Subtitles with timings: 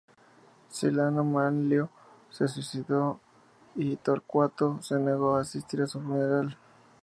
[0.67, 1.87] Silano Manlio
[2.31, 3.19] se suicidó
[3.75, 6.57] y Torcuato se negó a asistir a su funeral.